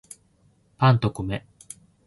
[0.79, 1.45] パンと米